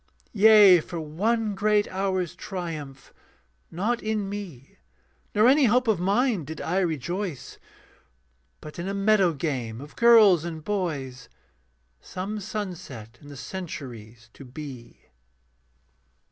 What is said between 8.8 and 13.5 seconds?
a meadow game of girls and boys Some sunset in the